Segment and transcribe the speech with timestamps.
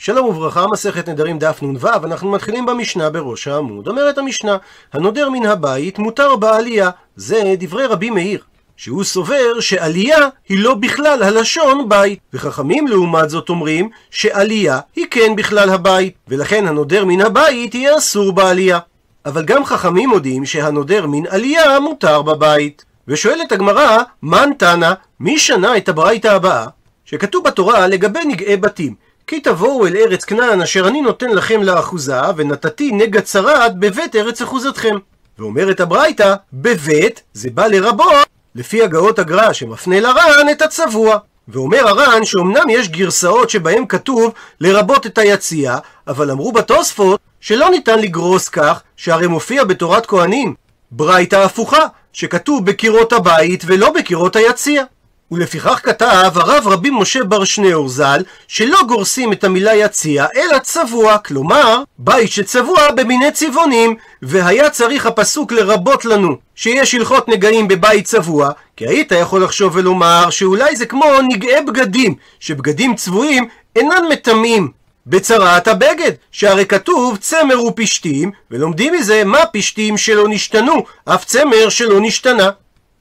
[0.00, 3.88] שלום וברכה, מסכת נדרים דף נ"ו, אנחנו מתחילים במשנה בראש העמוד.
[3.88, 4.56] אומרת המשנה,
[4.92, 6.90] הנודר מן הבית מותר בעלייה.
[7.16, 8.40] זה דברי רבי מאיר,
[8.76, 12.18] שהוא סובר שעלייה היא לא בכלל הלשון בית.
[12.32, 18.32] וחכמים לעומת זאת אומרים שעלייה היא כן בכלל הבית, ולכן הנודר מן הבית יהיה אסור
[18.32, 18.78] בעלייה.
[19.26, 22.84] אבל גם חכמים מודים שהנודר מן עלייה מותר בבית.
[23.08, 26.66] ושואלת הגמרא, מן תנא, מי שנה את הברייתא הבאה?
[27.04, 29.07] שכתוב בתורה לגבי נגעי בתים.
[29.28, 34.42] כי תבואו אל ארץ כנען אשר אני נותן לכם לאחוזה, ונתתי נגע צרעת בבית ארץ
[34.42, 34.96] אחוזתכם.
[35.38, 41.18] ואומרת הברייתא, בבית זה בא לרבות, לפי הגאות הגר"א שמפנה לר"ן את הצבוע.
[41.48, 47.98] ואומר הר"ן שאומנם יש גרסאות שבהם כתוב לרבות את היציאה, אבל אמרו בתוספות שלא ניתן
[47.98, 50.54] לגרוס כך, שהרי מופיע בתורת כהנים
[50.90, 54.84] ברייתא הפוכה, שכתוב בקירות הבית ולא בקירות היציע.
[55.30, 61.18] ולפיכך כתב הרב רבי משה בר שניאור ז"ל שלא גורסים את המילה יציע אלא צבוע,
[61.18, 68.50] כלומר בית שצבוע במיני צבעונים והיה צריך הפסוק לרבות לנו שיש הלכות נגעים בבית צבוע
[68.76, 75.68] כי היית יכול לחשוב ולומר שאולי זה כמו נגעי בגדים שבגדים צבועים אינן מטמאים בצרת
[75.68, 82.50] הבגד, שהרי כתוב צמר ופשתים, ולומדים מזה מה פשתים שלא נשתנו, אף צמר שלא נשתנה.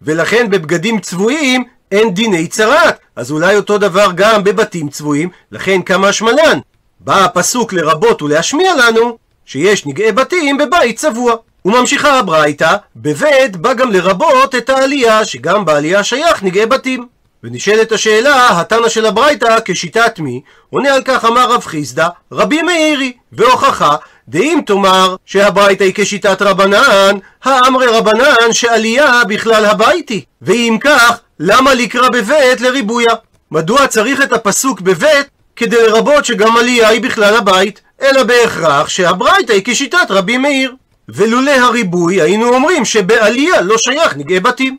[0.02, 6.13] ולכן בבגדים צבועים אין דיני צרת, אז אולי אותו דבר גם בבתים צבועים, לכן כמה
[6.13, 6.59] שמלן.
[6.99, 11.35] בא הפסוק לרבות ולהשמיע לנו שיש נגעי בתים בבית צבוע.
[11.65, 17.08] וממשיכה הברייתא, בבית בא גם לרבות את העלייה, שגם בעלייה שייך נגעי בתים.
[17.43, 20.41] ונשאלת השאלה, התנא של הברייתא כשיטת מי?
[20.69, 23.95] עונה על כך אמר רב חיסדא, רבי מאירי, והוכחה,
[24.30, 30.22] דאם תאמר שהברייתא היא כשיטת רבנן, האמרי רבנן שעלייה בכלל הבית היא.
[30.42, 33.14] ואם כך, למה לקרא בבית לריבויה?
[33.52, 37.81] מדוע צריך את הפסוק בבית כדי לרבות שגם עלייה היא בכלל הבית?
[38.02, 40.75] אלא בהכרח שהברייתא היא כשיטת רבי מאיר.
[41.09, 44.77] ולולא הריבוי היינו אומרים שבעלייה לא שייך נגעי בתים.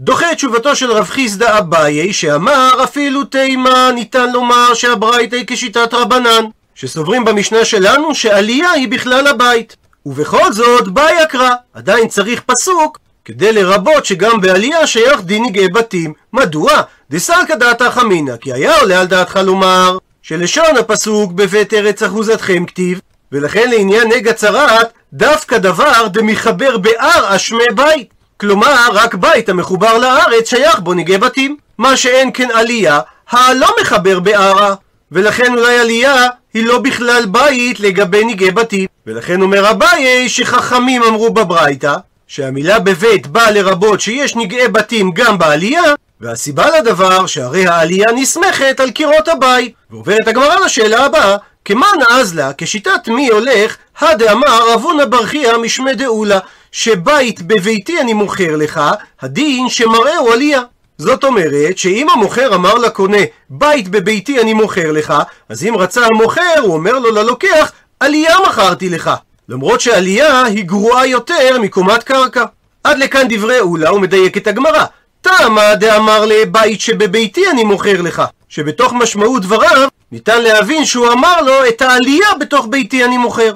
[0.00, 5.94] דוחה את תשובתו של רב חיסדא אביי שאמר אפילו תימה ניתן לומר שהברייתא היא כשיטת
[5.94, 6.44] רבנן
[6.80, 9.76] שסוברים במשנה שלנו שעלייה היא בכלל הבית
[10.06, 16.12] ובכל זאת באי יקרא עדיין צריך פסוק כדי לרבות שגם בעלייה שייך דין נגעי בתים
[16.32, 16.72] מדוע?
[17.10, 23.00] דסלקא דעתך אמינא כי היה עולה על דעתך לומר שלשון הפסוק בבית ארץ אחוזתכם כתיב
[23.32, 30.50] ולכן לעניין נגע צרעת דווקא דבר דמחבר באר אשמי בית כלומר, רק בית המחובר לארץ
[30.50, 31.56] שייך בו נגעי בתים.
[31.78, 34.74] מה שאין כן עלייה, הלא מחבר בערה.
[35.12, 38.86] ולכן אולי עלייה היא לא בכלל בית לגבי נגעי בתים.
[39.06, 41.94] ולכן אומר אביי שחכמים אמרו בברייתא
[42.26, 45.82] שהמילה בבית באה לרבות שיש נגעי בתים גם בעלייה
[46.20, 49.74] והסיבה לדבר שהרי העלייה נסמכת על קירות הבית.
[49.90, 56.38] ועוברת הגמרא לשאלה הבאה כמאן אז לה, כשיטת מי הולך, הדאמר אבונה ברכיה משמי דאולה
[56.72, 58.80] שבית בביתי אני מוכר לך,
[59.20, 60.62] הדין שמראהו עלייה.
[61.00, 63.18] זאת אומרת שאם המוכר אמר לקונה
[63.50, 65.14] בית בביתי אני מוכר לך,
[65.48, 69.10] אז אם רצה המוכר הוא אומר לו ללוקח עלייה מכרתי לך.
[69.48, 72.44] למרות שעלייה היא גרועה יותר מקומת קרקע.
[72.84, 73.90] עד לכאן דברי אולה
[74.36, 74.84] את הגמרא.
[75.20, 78.22] תמה דאמר לבית שבביתי אני מוכר לך.
[78.48, 83.52] שבתוך משמעות דבריו ניתן להבין שהוא אמר לו את העלייה בתוך ביתי אני מוכר.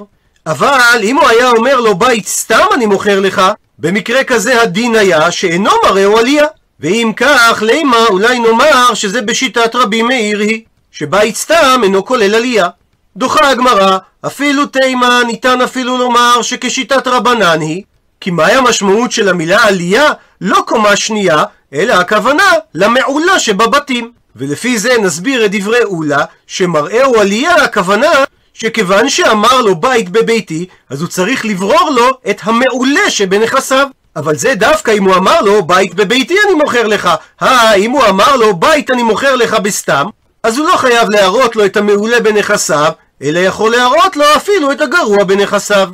[0.47, 3.43] אבל אם הוא היה אומר לו בית סתם אני מוכר לך,
[3.79, 6.47] במקרה כזה הדין היה שאינו מראהו עלייה.
[6.81, 12.69] ואם כך, לימה אולי נאמר שזה בשיטת רבי מאיר היא, שבית סתם אינו כולל עלייה.
[13.17, 17.83] דוחה הגמרא, אפילו תימה ניתן אפילו לומר שכשיטת רבנן היא,
[18.21, 20.13] כי מהי המשמעות של המילה עלייה?
[20.41, 24.13] לא קומה שנייה, אלא הכוונה למעולה שבבתים.
[24.37, 28.13] ולפי זה נסביר את דברי אולה, שמראהו עלייה הכוונה
[28.55, 33.89] שכיוון שאמר לו בית בביתי, אז הוא צריך לברור לו את המעולה שבנכסיו.
[34.17, 37.11] אבל זה דווקא אם הוא אמר לו בית בביתי אני מוכר לך.
[37.43, 40.07] אה, אם הוא אמר לו בית אני מוכר לך בסתם,
[40.43, 42.93] אז הוא לא חייב להראות לו את המעולה בנכסיו,
[43.23, 45.89] אלא יכול להראות לו אפילו את הגרוע בנכסיו.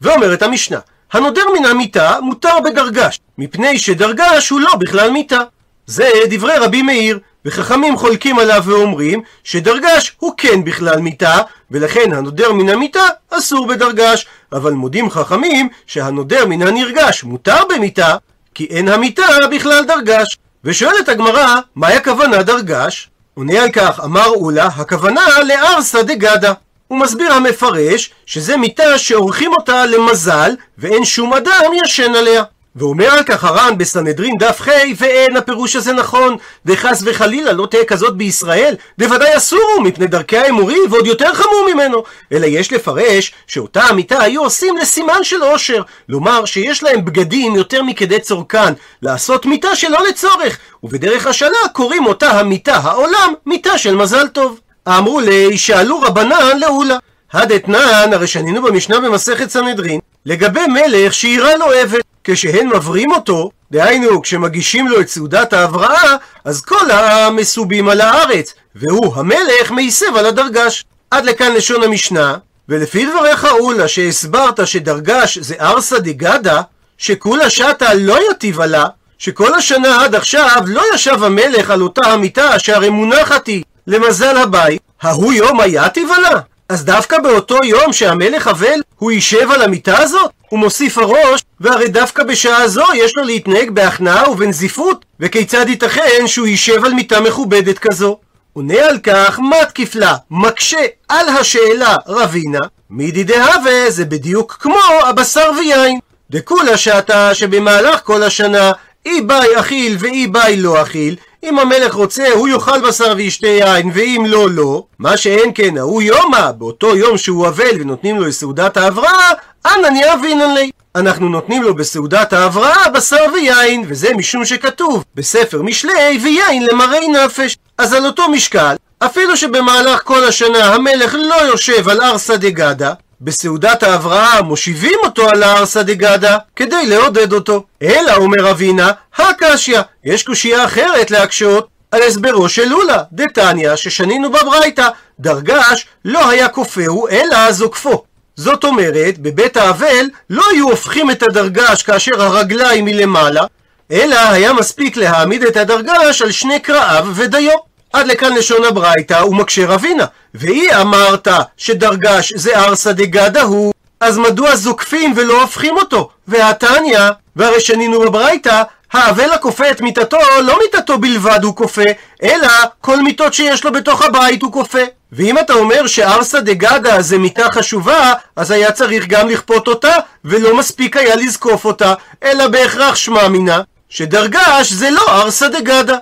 [0.00, 0.78] ואומרת המשנה,
[1.12, 5.40] הנודר מן המיטה מותר בדרגש, מפני שדרגש הוא לא בכלל מיטה.
[5.86, 11.38] זה דברי רבי מאיר, וחכמים חולקים עליו ואומרים שדרגש הוא כן בכלל מיתה,
[11.70, 18.16] ולכן הנודר מן המיתה אסור בדרגש, אבל מודים חכמים שהנודר מן הנרגש מותר במיתה,
[18.54, 20.38] כי אין המיתה בכלל דרגש.
[20.64, 23.10] ושואלת הגמרא, מהי הכוונה דרגש?
[23.34, 26.52] עונה על כך, אמר אולה, הכוונה לארסא דגדה.
[26.88, 32.42] הוא מסביר המפרש שזה מיטה שעורכים אותה למזל ואין שום אדם ישן עליה.
[32.76, 36.36] ואומר על כך הר"ן בסנהדרין דף ח' ואין הפירוש הזה נכון
[36.66, 42.02] וחס וחלילה לא תהיה כזאת בישראל בוודאי אסורו מפני דרכי האמורי ועוד יותר חמור ממנו
[42.32, 47.82] אלא יש לפרש שאותה המיטה היו עושים לסימן של עושר לומר שיש להם בגדים יותר
[47.82, 54.28] מכדי צורכן לעשות מיטה שלא לצורך ובדרך השנה קוראים אותה המיטה העולם מיטה של מזל
[54.28, 54.60] טוב.
[54.88, 56.98] אמרו לי שאלו רבנן לאולה
[57.32, 64.22] הדתנן, הרי שנינו במשנה במסכת סנהדרין, לגבי מלך שאירה לו עבד, כשהן מברים אותו, דהיינו
[64.22, 70.26] כשמגישים לו את סעודת ההבראה, אז כל העם מסובים על הארץ, והוא המלך מייסב על
[70.26, 70.84] הדרגש.
[71.10, 72.36] עד לכאן לשון המשנה,
[72.68, 76.60] ולפי דבריך אולה שהסברת שדרגש זה ארסא דגדה,
[76.98, 78.86] שכולה שטה לא יטיב עלה,
[79.18, 84.82] שכל השנה עד עכשיו לא ישב המלך על אותה המיטה שהרי מונחת היא למזל הבית,
[85.02, 86.40] ההוא יום היתיב עלה?
[86.68, 90.30] אז דווקא באותו יום שהמלך אבל, הוא יישב על המיטה הזאת?
[90.54, 96.46] הוא מוסיף הראש, והרי דווקא בשעה זו יש לו להתנהג בהכנעה ובנזיפות, וכיצד ייתכן שהוא
[96.46, 98.18] יישב על מיטה מכובדת כזו?
[98.52, 102.58] עונה על כך מתקיף לה, מקשה על השאלה רבינא,
[102.90, 105.98] מידי דהוה זה בדיוק כמו הבשר ויין.
[106.30, 108.72] דכולה שתא שבמהלך כל השנה
[109.06, 113.90] אי בעי אכיל ואי בעי לא אכיל, אם המלך רוצה, הוא יאכל בשר וישתה יין,
[113.94, 114.84] ואם לא, לא.
[114.98, 119.30] מה שאין כן, ההוא יומא, באותו יום שהוא אבל ונותנים לו לסעודת ההבראה,
[119.66, 120.70] אנן יהבינן ליה.
[120.96, 127.56] אנחנו נותנים לו בסעודת ההבראה בשר ויין, וזה משום שכתוב בספר משלי ויין למראי נפש.
[127.78, 133.82] אז על אותו משקל, אפילו שבמהלך כל השנה המלך לא יושב על ערסא דגדא, בסעודת
[133.82, 137.64] ההבראה מושיבים אותו על הארסא דגדה כדי לעודד אותו.
[137.82, 144.88] אלא, אומר אבינה, הקשיא, יש קושייה אחרת להקשות על הסברו של לולה, דתניא, ששנינו בברייתא,
[145.20, 148.04] דרגש לא היה כופהו אלא זוקפו.
[148.36, 153.44] זאת אומרת, בבית האבל לא היו הופכים את הדרגש כאשר הרגליים מלמעלה,
[153.92, 157.73] אלא היה מספיק להעמיד את הדרגש על שני קרעיו ודיו.
[157.94, 160.04] עד לכאן לשון הברייתא ומקשה רבינה.
[160.34, 166.08] והיא אמרת שדרגש זה ארסא דגדה הוא, אז מדוע זוקפים ולא הופכים אותו?
[166.28, 166.98] והתניא,
[167.36, 168.62] והרי שנינו בברייתא,
[168.92, 171.82] האבל הכופה את מיתתו, לא מיתתו בלבד הוא כופה,
[172.22, 172.48] אלא
[172.80, 174.82] כל מיתות שיש לו בתוך הבית הוא כופה.
[175.12, 180.56] ואם אתה אומר שארסא דגדה זה מיתה חשובה, אז היה צריך גם לכפות אותה, ולא
[180.56, 181.94] מספיק היה לזקוף אותה,
[182.24, 185.96] אלא בהכרח שמע מינה, שדרגש זה לא ארסא דגדה.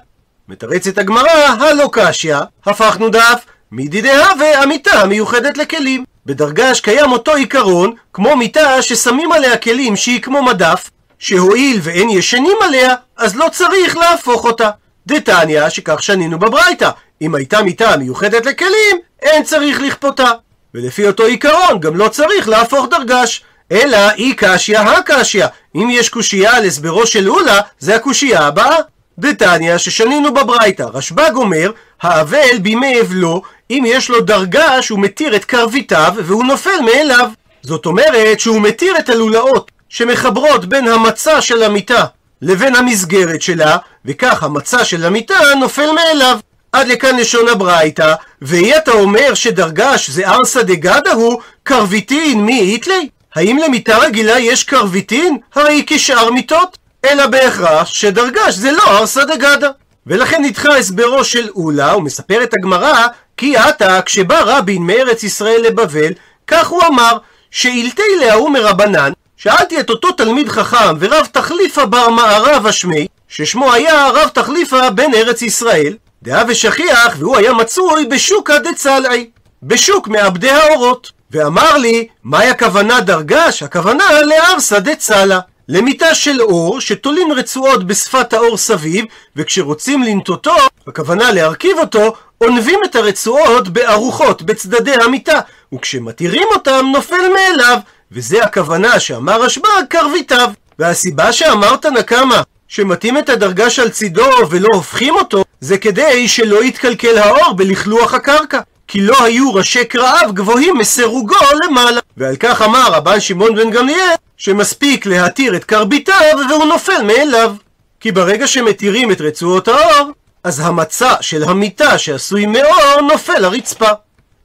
[0.53, 6.05] מתרצת הגמרא, הלא קשיא, הפכנו דף, מדידיה והמיטה מיוחדת לכלים.
[6.27, 12.57] בדרגש קיים אותו עיקרון, כמו מיטה ששמים עליה כלים שהיא כמו מדף, שהואיל ואין ישנים
[12.65, 14.71] עליה, אז לא צריך להפוך אותה.
[15.07, 16.91] דתניא, שכך שנינו בברייתא,
[17.23, 20.31] אם הייתה מיטה מיוחדת לכלים, אין צריך לכפותה.
[20.75, 23.45] ולפי אותו עיקרון, גם לא צריך להפוך דרגש.
[23.73, 25.47] אלא אי קשיא הקשיא.
[25.75, 28.77] אם יש קושייה על הסברו של אולה, זה הקושייה הבאה.
[29.19, 31.71] דתניא ששנינו בברייתא, רשב"ג אומר,
[32.03, 37.31] האבל בימי אבלו, אם יש לו דרגה שהוא מתיר את קרביתיו והוא נופל מאליו.
[37.63, 42.05] זאת אומרת שהוא מתיר את הלולאות שמחברות בין המצע של המיטה
[42.43, 46.39] לבין המסגרת שלה, וכך המצע של המיטה נופל מאליו.
[46.73, 53.09] עד לכאן לשון הברייתא, ואי אתה אומר שדרגש זה ארסא דגדה הוא, קרביטין מי איתלי?
[53.35, 55.39] האם למיטה רגילה יש קרביטין?
[55.55, 56.79] הרי כשאר מיטות.
[57.05, 59.69] אלא בהכרח שדרגש זה לא ארסא דגדה.
[60.07, 63.07] ולכן נדחה הסברו של אולה, ומספרת הגמרא,
[63.37, 66.13] כי עתה כשבא רבין מארץ ישראל לבבל,
[66.47, 67.19] כך הוא אמר,
[67.51, 74.09] שאילתי להוא מרבנן, שאלתי את אותו תלמיד חכם ורב תחליפה בר מערב השמי, ששמו היה
[74.09, 79.31] רב תחליפה בן ארץ ישראל, דאה ושכיח, והוא היה מצוי בשוקא דצלעי,
[79.63, 81.11] בשוק מעבדי האורות.
[81.31, 83.63] ואמר לי, מהי הכוונה דרגש?
[83.63, 85.41] הכוונה לארסא דצלה.
[85.69, 89.05] למיטה של אור שתולים רצועות בשפת האור סביב
[89.37, 95.41] וכשרוצים לנטותו, הכוונה להרכיב אותו, עונבים את הרצועות בארוחות בצדדי המיטה
[95.75, 97.79] וכשמתירים אותם נופל מאליו
[98.13, 105.15] וזה הכוונה שאמר רשב"ג קרביתיו והסיבה שאמרת נקמה שמתאים את הדרגש על צידו ולא הופכים
[105.15, 108.61] אותו זה כדי שלא יתקלקל האור בלכלוך הקרקע
[108.93, 112.01] כי לא היו ראשי קרעיו גבוהים מסירוגו למעלה.
[112.17, 117.55] ועל כך אמר רבן שמעון בן גמליאל, שמספיק להתיר את קרביתיו והוא נופל מאליו.
[118.01, 120.11] כי ברגע שמתירים את רצועות האור,
[120.45, 123.91] אז המצע של המיטה שעשוי מאור נופל לרצפה.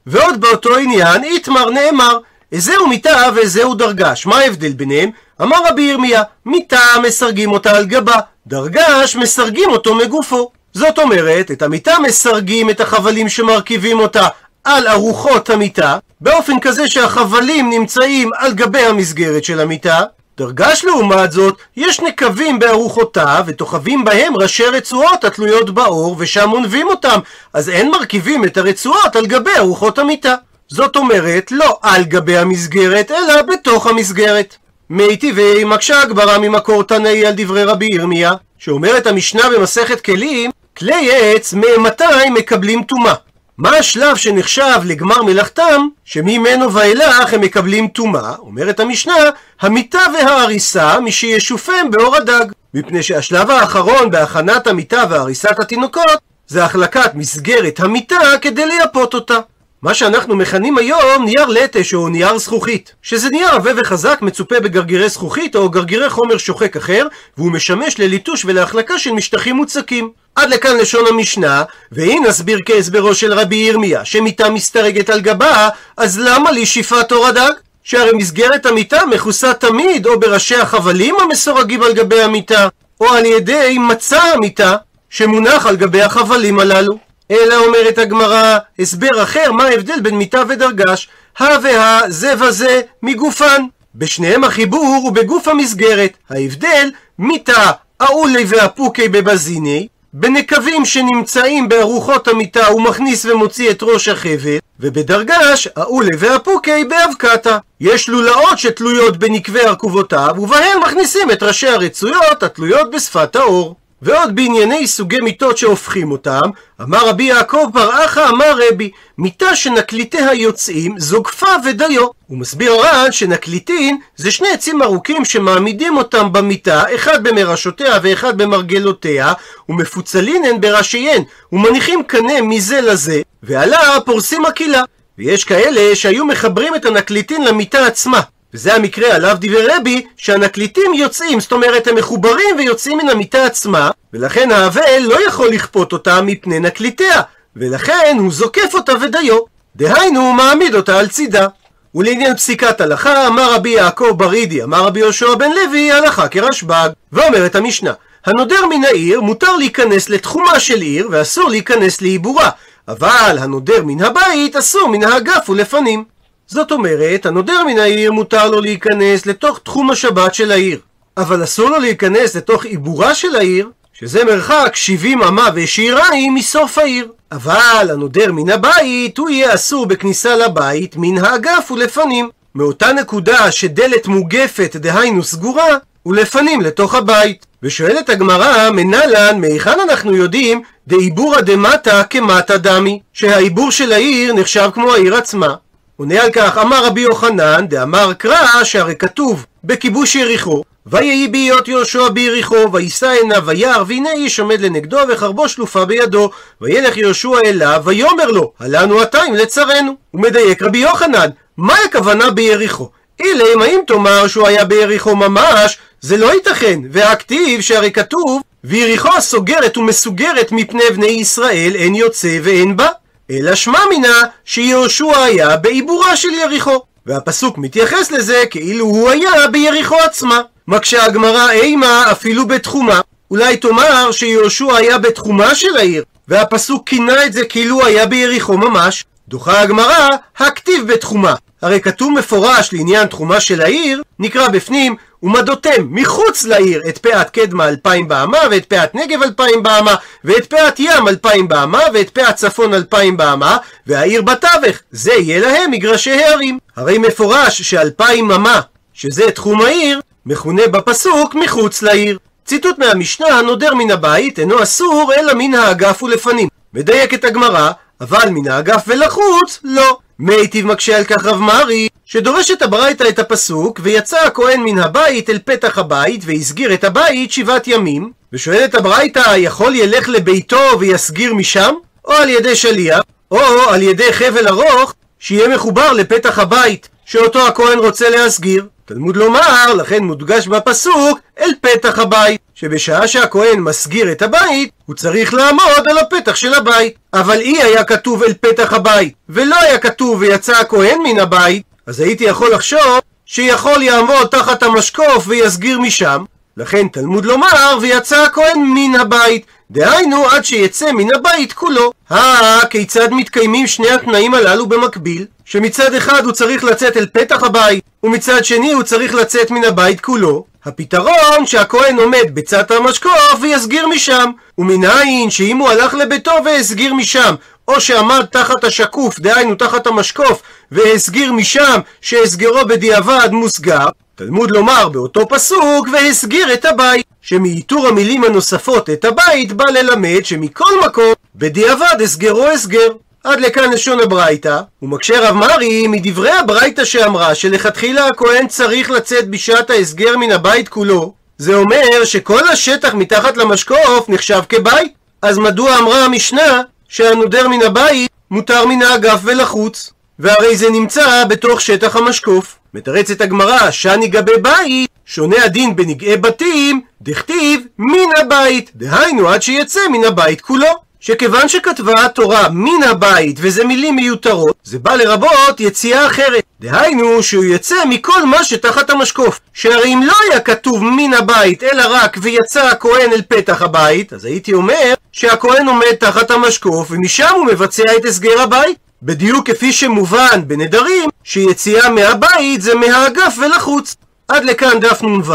[0.06, 2.18] ועוד באותו עניין, איתמר נאמר,
[2.52, 4.26] איזהו מיטה ואיזהו דרגש.
[4.26, 5.10] מה ההבדל ביניהם?
[5.42, 10.50] אמר רבי ירמיה, מיטה מסרגים אותה על גבה, דרגש מסרגים אותו מגופו.
[10.74, 14.28] זאת אומרת, את המיטה מסרגים את החבלים שמרכיבים אותה
[14.64, 20.02] על ארוחות המיטה, באופן כזה שהחבלים נמצאים על גבי המסגרת של המיטה,
[20.38, 27.18] דרגש לעומת זאת, יש נקבים בארוחותיו, ותוכבים בהם ראשי רצועות התלויות באור, ושם עונבים אותם,
[27.52, 30.34] אז אין מרכיבים את הרצועות על גבי ארוחות המיטה.
[30.68, 34.56] זאת אומרת, לא על גבי המסגרת, אלא בתוך המסגרת.
[34.90, 41.10] מי טבעי מקשה הגברה ממקור תנאי על דברי רבי ירמיה, שאומרת המשנה במסכת כלים, כלי
[41.12, 43.14] עץ מאימתי מקבלים טומאה.
[43.58, 48.34] מה השלב שנחשב לגמר מלאכתם, שממנו ואילך הם מקבלים טומאה?
[48.38, 49.14] אומרת המשנה,
[49.60, 52.44] המיטה וההריסה משישופם באור הדג.
[52.74, 59.38] מפני שהשלב האחרון בהכנת המיטה והריסת התינוקות, זה החלקת מסגרת המיטה כדי לייפות אותה.
[59.82, 65.08] מה שאנחנו מכנים היום נייר לטש או נייר זכוכית, שזה נייר עבה וחזק מצופה בגרגירי
[65.08, 67.06] זכוכית או גרגירי חומר שוחק אחר,
[67.36, 70.10] והוא משמש לליטוש ולהחלקה של משטחים מוצקים.
[70.34, 76.18] עד לכאן לשון המשנה, ואם נסביר כהסברו של רבי ירמיה, שמיטה מסתרגת על גבה, אז
[76.18, 77.52] למה לי שפעת אור הדג?
[77.82, 82.68] שהרי מסגרת המיטה מכוסה תמיד או בראשי החבלים המסורגים על גבי המיטה,
[83.00, 84.76] או על ידי מצע המיטה
[85.10, 87.07] שמונח על גבי החבלים הללו.
[87.30, 91.08] אלא אומרת הגמרא, הסבר אחר, מה ההבדל בין מיטה ודרגש?
[91.38, 93.62] הא והא, זה וזה, מגופן.
[93.94, 96.16] בשניהם החיבור הוא בגוף המסגרת.
[96.30, 104.58] ההבדל, מיטה, אאולי ואפוקי בבזיני, בנקבים שנמצאים בארוחות המיטה הוא מכניס ומוציא את ראש החבל,
[104.80, 107.58] ובדרגש, האולה והפוקי באבקתה.
[107.80, 113.76] יש לולאות שתלויות בנקבי ארכובותיו, ובהן מכניסים את ראשי הרצויות התלויות בשפת האור.
[114.02, 116.40] ועוד בענייני סוגי מיטות שהופכים אותם,
[116.82, 122.06] אמר רבי יעקב בר אחא אמר רבי, מיטה שנקליטיה יוצאים זוגפה ודיו.
[122.26, 129.32] הוא מסביר הר"ן שנקליטין זה שני עצים ארוכים שמעמידים אותם במיטה, אחד במרשותיה ואחד במרגלותיה,
[129.68, 134.82] ומפוצלין הן בראשיהן, ומניחים קנה מזה לזה, ועליו פורסים מקהילה.
[135.18, 138.20] ויש כאלה שהיו מחברים את הנקליטין למיטה עצמה.
[138.54, 143.90] וזה המקרה עליו דיבר רבי, שהנקליטים יוצאים, זאת אומרת הם מחוברים ויוצאים מן המיטה עצמה,
[144.12, 147.20] ולכן האבל לא יכול לכפות אותה מפני נקליטיה,
[147.56, 149.38] ולכן הוא זוקף אותה ודיו.
[149.76, 151.46] דהיינו, הוא מעמיד אותה על צידה.
[151.94, 156.88] ולעניין פסיקת הלכה, אמר רבי יעקב ברידי, אמר רבי יהושע בן לוי, הלכה כרשב"ג.
[157.12, 157.92] ואומרת המשנה,
[158.26, 162.50] הנודר מן העיר מותר להיכנס לתחומה של עיר, ואסור להיכנס לעיבורה,
[162.88, 166.04] אבל הנודר מן הבית אסור מן האגף ולפנים.
[166.48, 170.78] זאת אומרת, הנודר מן העיר מותר לו להיכנס לתוך תחום השבת של העיר.
[171.16, 177.08] אבל אסור לו להיכנס לתוך עיבורה של העיר, שזה מרחק 70 אמה ושיריים מסוף העיר.
[177.32, 182.28] אבל הנודר מן הבית, הוא יהיה אסור בכניסה לבית מן האגף ולפנים.
[182.54, 185.76] מאותה נקודה שדלת מוגפת, דהיינו סגורה,
[186.06, 187.46] ולפנים לתוך הבית.
[187.62, 194.92] ושואלת הגמרא, מנלן, מהיכן אנחנו יודעים דעיבורא דמטה כמטה דמי, שהעיבור של העיר נחשב כמו
[194.92, 195.54] העיר עצמה.
[196.00, 202.08] עונה על כך, אמר רבי יוחנן, דאמר קרא, שהרי כתוב בכיבוש יריחו, ויהי בהיות יהושע
[202.08, 206.30] ביריחו, ויישא עיניו וירא, והנה איש עומד לנגדו, וחרבו שלופה בידו.
[206.60, 209.96] וילך יהושע אליו, ויאמר לו, הלנו אם לצרינו.
[210.10, 212.90] הוא מדייק רבי יוחנן, מהי הכוונה ביריחו?
[213.20, 215.78] אילם, האם תאמר שהוא היה ביריחו ממש?
[216.00, 222.76] זה לא ייתכן, והכתיב שהרי כתוב, ויריחו הסוגרת ומסוגרת מפני בני ישראל, אין יוצא ואין
[222.76, 222.88] בא.
[223.30, 226.80] אלא שמע מינה שיהושע היה בעיבורה של יריחו.
[227.06, 230.40] והפסוק מתייחס לזה כאילו הוא היה ביריחו עצמה.
[230.68, 233.00] מקשה הגמרא אימה אפילו בתחומה.
[233.30, 239.04] אולי תאמר שיהושע היה בתחומה של העיר, והפסוק כינה את זה כאילו היה ביריחו ממש.
[239.28, 240.08] דוחה הגמרא,
[240.38, 241.34] הכתיב בתחומה.
[241.62, 247.68] הרי כתוב מפורש לעניין תחומה של העיר, נקרא בפנים, ומדותם מחוץ לעיר את פאת קדמה
[247.68, 252.74] אלפיים באמה, ואת פאת נגב אלפיים באמה, ואת פאת ים אלפיים באמה, ואת פאת צפון
[252.74, 256.58] אלפיים באמה, והעיר בתווך, זה יהיה להם מגרשי הערים.
[256.76, 258.60] הרי מפורש שאלפיים אמה,
[258.94, 262.18] שזה תחום העיר, מכונה בפסוק מחוץ לעיר.
[262.44, 266.48] ציטוט מהמשנה הנודר מן הבית אינו אסור אלא מן האגף ולפנים.
[266.74, 269.98] מדייקת הגמרא, אבל מן האגף ולחוץ לא.
[270.18, 275.38] מיטיב מקשה על כך רב מרי, שדורשת הברייתא את הפסוק, ויצא הכהן מן הבית אל
[275.44, 281.74] פתח הבית, והסגיר את הבית שבעת ימים, ושואלת הברייתא, יכול ילך לביתו ויסגיר משם?
[282.04, 287.78] או על ידי שליח, או על ידי חבל ארוך, שיהיה מחובר לפתח הבית, שאותו הכהן
[287.78, 288.66] רוצה להסגיר.
[288.88, 295.34] תלמוד לומר, לכן מודגש בפסוק, אל פתח הבית, שבשעה שהכהן מסגיר את הבית, הוא צריך
[295.34, 296.94] לעמוד על הפתח של הבית.
[297.14, 302.00] אבל אי היה כתוב אל פתח הבית, ולא היה כתוב ויצא הכהן מן הבית, אז
[302.00, 306.24] הייתי יכול לחשוב שיכול יעמוד תחת המשקוף ויסגיר משם,
[306.56, 311.92] לכן תלמוד לומר ויצא הכהן מן הבית, דהיינו עד שיצא מן הבית כולו.
[312.12, 315.26] אה, כיצד מתקיימים שני התנאים הללו במקביל?
[315.50, 320.00] שמצד אחד הוא צריך לצאת אל פתח הבית, ומצד שני הוא צריך לצאת מן הבית
[320.00, 320.44] כולו?
[320.64, 324.30] הפתרון שהכהן עומד בצד המשקוף ויסגיר משם.
[324.58, 327.34] ומנין שאם הוא הלך לביתו והסגיר משם,
[327.68, 335.28] או שעמד תחת השקוף, דהיינו תחת המשקוף, והסגיר משם שהסגרו בדיעבד מוסגר, תלמוד לומר באותו
[335.28, 337.06] פסוק, והסגיר את הבית.
[337.22, 342.88] שמאיתור המילים הנוספות את הבית בא ללמד שמכל מקום בדיעבד הסגרו הסגר.
[343.28, 349.70] עד לכאן לשון הברייתא, ומקשה רב מרי מדברי הברייתא שאמרה שלכתחילה הכהן צריך לצאת בשעת
[349.70, 354.92] ההסגר מן הבית כולו, זה אומר שכל השטח מתחת למשקוף נחשב כבית.
[355.22, 359.92] אז מדוע אמרה המשנה שהנודר מן הבית מותר מן האגף ולחוץ?
[360.18, 362.56] והרי זה נמצא בתוך שטח המשקוף.
[362.74, 369.80] מתרצת הגמרא, שאני גבי בית, שונה הדין בנגעי בתים, דכתיב מן הבית, דהיינו עד שיצא
[369.92, 370.87] מן הבית כולו.
[371.00, 376.44] שכיוון שכתבה התורה מן הבית וזה מילים מיותרות, זה בא לרבות יציאה אחרת.
[376.60, 379.40] דהיינו שהוא יצא מכל מה שתחת המשקוף.
[379.52, 384.24] שהרי אם לא היה כתוב מן הבית אלא רק ויצא הכהן אל פתח הבית, אז
[384.24, 388.78] הייתי אומר שהכהן עומד תחת המשקוף ומשם הוא מבצע את הסגר הבית.
[389.02, 393.96] בדיוק כפי שמובן בנדרים שיציאה מהבית זה מהאגף ולחוץ.
[394.28, 395.32] עד לכאן דף נ"ו.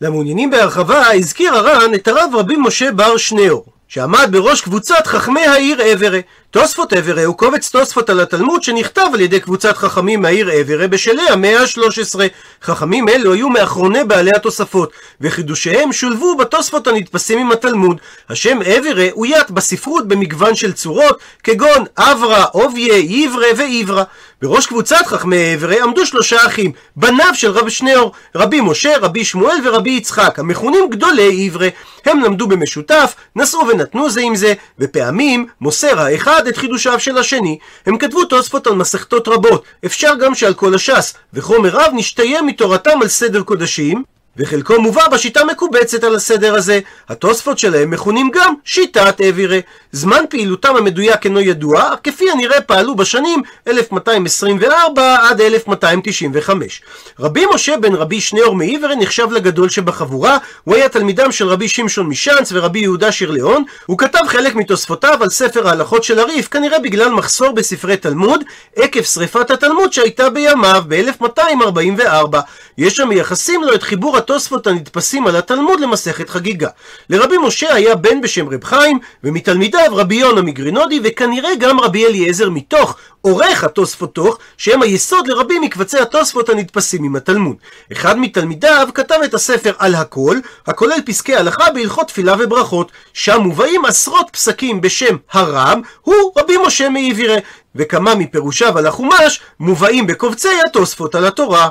[0.00, 3.73] למעוניינים בהרחבה הזכיר הר"ן את הרב רבי משה בר שניאור.
[3.94, 6.18] שעמד בראש קבוצת חכמי העיר אברה.
[6.54, 11.28] תוספות אברה הוא קובץ תוספות על התלמוד שנכתב על ידי קבוצת חכמים מהעיר אברה בשלהי
[11.28, 12.20] המאה ה-13.
[12.62, 17.96] חכמים אלו היו מאחרוני בעלי התוספות, וחידושיהם שולבו בתוספות הנתפסים עם התלמוד.
[18.28, 24.04] השם אברה אוית בספרות במגוון של צורות, כגון אברה, עוביה, עברה ועברה.
[24.42, 29.56] בראש קבוצת חכמי אברה עמדו שלושה אחים, בניו של רב שניאור, רבי משה, רבי שמואל
[29.64, 31.68] ורבי יצחק, המכונים גדולי עברה.
[32.04, 37.58] הם למדו במשותף, נשאו ונתנו זה עם זה, ופעמים מוסר האחד את חידושיו של השני.
[37.86, 43.02] הם כתבו תוספות על מסכתות רבות, אפשר גם שעל כל הש"ס, וחומר רב נשתיים מתורתם
[43.02, 44.04] על סדר קודשים,
[44.36, 46.80] וחלקו מובא בשיטה מקובצת על הסדר הזה.
[47.08, 49.58] התוספות שלהם מכונים גם שיטת אבירה.
[49.92, 56.82] זמן פעילותם המדויק אינו ידוע, כפי הנראה פעלו בשנים 1224 עד 1295.
[57.20, 62.06] רבי משה בן רבי שניאור מאיברה נחשב לגדול שבחבורה, הוא היה תלמידם של רבי שמשון
[62.06, 67.10] משאנץ ורבי יהודה שירליאון, הוא כתב חלק מתוספותיו על ספר ההלכות של הריף, כנראה בגלל
[67.10, 68.44] מחסור בספרי תלמוד,
[68.76, 72.36] עקב שריפת התלמוד שהייתה בימיו ב-1244.
[72.78, 76.68] יש שם מייחסים לו את חיבור התוספות הנתפסים על התלמוד למסכת חגיגה.
[77.10, 82.50] לרבי משה היה בן בשם רב חיים, ומתלמידיו רבי יונה מגרינודי, וכנראה גם רבי אליעזר
[82.50, 87.56] מתוך עורך התוספות תוך, שהם היסוד לרבים מקבצי התוספות הנתפסים עם התלמוד.
[87.92, 92.92] אחד מתלמידיו כתב את הספר על הכל, הכולל פסקי הלכה בהלכות תפילה וברכות.
[93.12, 97.36] שם מובאים עשרות פסקים בשם הרם, הוא רבי משה מאיבירה,
[97.74, 101.68] וכמה מפירושיו על החומש מובאים בקובצי התוספות על התורה.